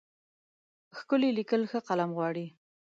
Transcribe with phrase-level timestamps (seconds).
[0.97, 2.47] ښکلي لیکل ښه قلم غواړي.